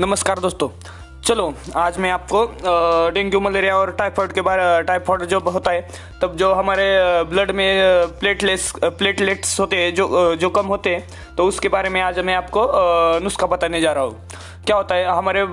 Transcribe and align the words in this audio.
नमस्कार 0.00 0.38
दोस्तों। 0.38 0.68
चलो, 1.24 1.52
आज 1.76 1.98
मैं 1.98 2.10
आपको 2.10 2.44
डेंगू, 3.10 3.38
मलेरिया 3.40 3.76
और 3.76 3.90
टाइफाइड 3.98 4.32
के 4.32 4.40
बारे, 4.40 4.82
टाइफाइड 4.82 5.22
जो 5.24 5.38
होता 5.40 5.70
है, 5.70 5.88
तब 6.22 6.34
जो 6.36 6.52
हमारे 6.54 6.84
ब्लड 7.30 7.50
में 7.50 8.08
प्लेटलेट्स 8.20 8.72
प्लेटलेट्स 8.84 9.58
होते 9.60 9.76
हैं, 9.76 9.94
जो 9.94 10.34
जो 10.36 10.50
कम 10.50 10.66
होते 10.66 10.94
हैं 10.94 11.34
तो 11.36 11.46
उसके 11.46 11.68
बारे 11.68 11.88
में 11.88 12.00
आज 12.02 12.18
मैं 12.18 12.34
आपको 12.34 12.68
नुस्खा 13.20 13.46
बताने 13.46 13.80
जा 13.80 13.92
रहा 13.92 14.04
हूँ। 14.04 14.28
क्या 14.66 14.76
होता 14.76 14.94
है, 14.94 15.06
हमारे 15.06 15.46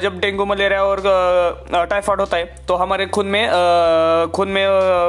जब 0.00 0.18
डेंगू, 0.20 0.44
मलेरिया 0.44 0.84
और 0.84 1.02
टाइफाइड 1.66 2.20
होता 2.20 2.36
है 2.36 2.64
तो 2.68 2.74
हमारे 2.76 3.06
खून 3.08 3.26
में 3.26 4.30
खून 4.30 4.48
में 4.48 4.66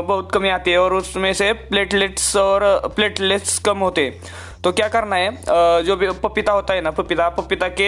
बहुत 0.08 0.32
कमी 0.32 0.50
आती 0.50 0.72
है 0.72 0.78
और 0.80 0.94
उसमें 0.96 1.34
से 1.34 1.54
प्लेटलेट्स 1.54 2.36
और, 2.38 2.62
प्लेटलेट्स 2.96 3.58
कम 3.60 3.78
होते 3.80 4.06
हैं। 4.06 4.48
तो 4.64 4.72
क्या 4.72 4.88
करना 4.88 5.16
है 5.16 5.84
जो 5.84 5.96
भी 5.96 6.10
पपीता 6.24 6.52
होता 6.52 6.74
है 6.74 6.82
ना 6.82 6.92
पपीता 6.92 7.28
पपीता 7.30 7.68
के 7.72 7.88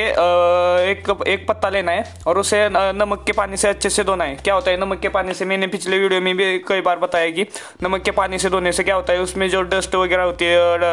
एक 0.92 1.10
एक 1.28 1.46
पत्ता 1.48 1.70
लेना 1.70 1.92
है 1.92 2.04
और 2.28 2.38
उसे 2.40 2.58
नमक 2.72 3.24
के 3.26 3.32
पानी 3.32 3.58
से 3.58 3.68
अच्छे 3.68 3.90
से 3.90 4.04
धोना 4.04 4.24
है। 4.24 4.36
क्या 4.36 4.54
होता 4.54 4.72
है 4.72 4.80
नमक 4.80 5.00
के 5.00 5.10
पानी 5.10 5.34
से 5.34 5.46
मैंने 5.46 5.68
पिछले 5.68 5.98
वीडियो 6.00 6.22
में 6.22 6.36
भी 6.38 6.58
कई 6.68 6.82
बार 6.82 7.00
बताया 7.00 7.30
कि 7.30 7.46
नमक 7.84 8.02
के 8.02 8.12
पानी 8.12 8.38
से 8.38 8.50
धोने 8.50 8.72
से 8.72 8.84
क्या 8.84 8.96
होता 8.96 9.14
है 9.14 9.20
उसमें 9.20 9.50
जो 9.50 9.62
डस्ट 9.64 9.96
वगैरह 9.96 10.24
होती 10.24 10.46
है 10.46 10.62
और, 10.62 10.84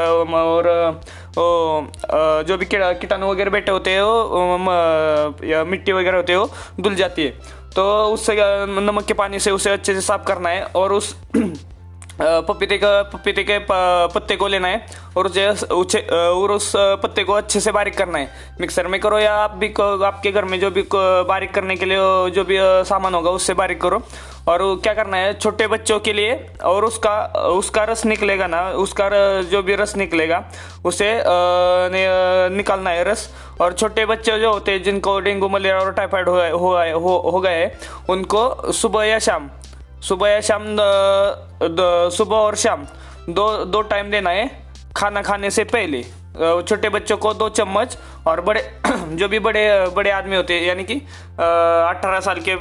और 1.38 2.42
जो 2.48 2.56
भी 2.56 2.66
कीटाणु 2.66 3.30
वगैरह 3.30 3.50
बैठे 3.50 3.72
होते 3.72 3.90
हैं 3.90 5.64
मिट्टी 5.64 5.92
वगैरह 5.92 6.16
होती 6.16 6.32
है 6.32 6.46
धुल 6.80 6.94
जाती 6.94 7.24
है। 7.24 7.30
तो 7.74 7.84
उससे 8.12 8.36
नमक 8.66 9.04
के 9.04 9.14
पानी 9.14 9.38
से 9.38 9.50
उसे 9.50 9.70
अच्छे 9.70 9.94
से 9.94 10.00
साफ़ 10.00 10.24
करना 10.24 10.48
है 10.48 10.62
और 10.76 10.92
उस 10.92 11.14
पपीते 12.20 12.76
का 12.78 12.90
पपीते 13.04 13.42
के 13.44 13.58
पत्ते 13.68 14.36
को 14.36 14.46
लेना 14.48 14.68
है 14.68 14.86
और 15.16 15.26
उसे 15.26 15.48
उसे 15.74 15.98
और 16.10 16.52
उस 16.52 16.72
पत्ते 16.76 17.24
को 17.24 17.32
अच्छे 17.32 17.60
से 17.60 17.72
बारीक 17.72 17.96
करना 17.98 18.18
है। 18.18 18.56
मिक्सर 18.60 18.86
में 18.86 19.00
करो 19.00 19.18
या 19.18 19.34
आप 19.34 19.54
भी 19.56 19.68
आपके 20.04 20.32
घर 20.32 20.44
में 20.44 20.58
जो 20.60 20.70
भी 20.70 20.84
बारीक 20.92 21.54
करने 21.54 21.76
के 21.76 21.86
लिए 21.86 21.98
जो 22.30 22.44
भी 22.44 22.56
सामान 22.88 23.14
होगा 23.14 23.30
उससे 23.30 23.54
बारीक 23.54 23.80
करो। 23.82 24.02
और 24.48 24.62
क्या 24.82 24.92
करना 24.94 25.16
है 25.16 25.32
छोटे 25.34 25.66
बच्चों 25.66 25.98
के 26.00 26.12
लिए 26.12 26.34
और 26.64 26.84
उसका 26.84 27.16
उसका 27.50 27.84
रस 27.84 28.04
निकलेगा 28.06 28.46
ना 28.46 28.62
उसका 28.82 29.08
जो 29.42 29.62
भी 29.62 29.74
रस 29.76 29.96
निकलेगा 29.96 30.42
उसे 30.84 31.12
निकालना 32.56 32.90
है 32.90 33.04
रस। 33.04 33.28
और 33.60 33.72
छोटे 33.72 34.06
बच्चे 34.06 34.38
जो 34.38 34.52
होते 34.52 34.72
हैं 34.72 34.82
जिनको 34.82 35.18
डेंगू 35.20 35.48
मलेरिया 35.48 35.80
और 35.80 35.92
टाइफाइड 35.92 36.28
हो 36.28 36.34
हो, 36.34 36.74
हो, 36.98 37.16
हो 37.30 37.40
गए 37.40 37.70
उनको 38.08 38.72
सुबह 38.72 39.04
या 39.04 39.18
शाम 39.20 39.48
सुबह 40.02 40.28
या 40.28 40.40
शाम 40.40 40.64
सुबह 42.12 42.36
और 42.36 42.54
शाम, 42.56 42.86
दो 43.28 43.64
दो 43.64 43.80
टाइम 43.82 44.10
देना 44.10 44.30
है, 44.30 44.50
खाना 44.96 45.22
खाने 45.22 45.50
से 45.50 45.64
पहले। 45.66 46.02
छोटे 46.62 46.88
बच्चों 46.88 47.16
को 47.16 47.32
दो 47.34 47.48
चम्मच, 47.48 47.96
और 48.26 48.40
बड़े, 48.40 48.60
जो 49.12 49.28
भी 49.28 49.38
बड़े 49.38 49.64
बड़े 49.96 50.10
आदमी 50.10 50.36
होते 50.36 50.54
हैं, 50.54 50.66
यानी 50.66 50.84
कि 50.84 50.94
अठारह 50.94 52.20
साल 52.20 52.40
के 52.48 52.54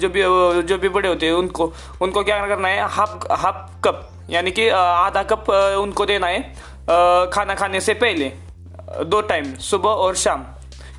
जो 0.00 0.08
भी 0.08 0.22
जो 0.62 0.78
भी 0.78 0.88
बड़े 0.88 1.08
होते 1.08 1.26
हैं, 1.26 1.32
उनको 1.32 1.72
उनको 2.02 2.22
क्या 2.24 2.46
करना 2.46 2.68
है 2.68 2.88
हाफ़ 2.88 3.32
हाफ़ 3.32 3.80
कप 3.84 4.08
यानी 4.30 4.50
कि 4.50 4.68
आधा 4.68 5.22
कप 5.22 5.50
उनको 5.80 6.06
देना 6.06 6.26
है 6.26 6.40
खाना 7.30 7.54
खाने 7.54 7.80
से 7.80 7.94
पहले, 7.96 8.32
दो 9.04 9.20
टाइम 9.22 9.54
सुबह 9.62 9.90
और 9.90 10.14
शाम। 10.16 10.46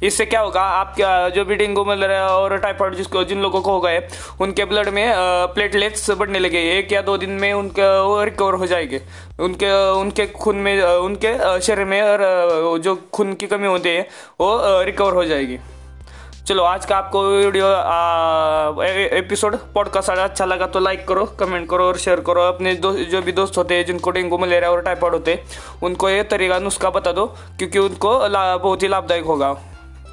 इससे 0.01 0.25
क्या 0.25 0.39
होगा 0.41 0.61
आपका 0.61 1.29
जो 1.29 1.43
भी 1.45 1.55
डेंगू 1.55 1.83
मलेरिया 1.85 2.27
और 2.27 2.57
टाइफाइड 2.57 2.95
जिसको 2.95 3.23
जिन 3.23 3.41
लोगों 3.41 3.61
को 3.61 3.71
हो 3.71 3.81
गए 3.81 4.01
उनके 4.41 4.65
ब्लड 4.65 4.89
में 4.89 5.13
प्लेटलेट्स 5.53 6.09
बढ़ने 6.11 6.39
लगे। 6.39 6.59
एक 6.77 6.91
या 6.91 7.01
दो 7.01 7.17
दिन 7.17 7.29
में 7.41 7.51
उनके 7.53 7.89
वो 8.01 8.23
रिकवर 8.23 8.53
हो 8.53 8.65
जाएँगे। 8.67 9.01
उनके 9.39 9.71
उनके 9.91 10.25
खून 10.33 10.55
में 10.57 10.81
उनके 10.83 11.61
शरीर 11.61 11.85
में 11.85 12.01
और 12.01 12.79
जो 12.79 12.95
खून 13.13 13.33
की 13.33 13.47
कमी 13.47 13.67
होती 13.67 13.89
है 13.89 14.07
वो 14.41 14.81
रिकवर 14.83 15.13
हो 15.13 15.25
जाएगी। 15.25 15.59
चलो 16.47 16.63
आज 16.63 16.85
का 16.85 16.95
आपको 16.97 17.21
वीडियो 17.23 17.65
एपिसोड 19.17 19.55
पॉडकास्ट 19.73 20.09
अच्छा 20.09 20.45
लगा 20.45 20.67
तो 20.67 20.79
लाइक 20.79 21.07
करो 21.07 21.25
कमेंट 21.39 21.69
करो 21.69 21.85
और 21.85 21.97
शेयर 21.97 22.19
करो। 22.19 22.41
अपने 22.43 22.73
दो, 22.75 22.93
जो 22.93 23.21
भी 23.21 23.31
दोस्त 23.31 23.57
होते 23.57 23.75
हैं 23.75 23.85
जिनको 23.85 24.11
डेंगू 24.11 24.37
मलेरिया 24.37 24.71
और 24.71 24.81
टाइफाइड 24.81 25.13
होते 25.13 25.31
हैं 25.31 25.43
उनको 25.83 26.09
ये 26.09 26.23
तरीका 26.25 26.59
नुस्खा 26.59 26.89
बता 26.89 27.11
दो 27.11 27.25
क्योंकि 27.59 27.79
उनको 27.79 28.19
बहुत 28.29 28.83
ही 28.83 28.87
लाभदायक 28.87 29.25
होगा। 29.25 29.57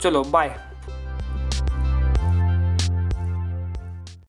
चलो 0.02 0.22
बाय 0.32 0.54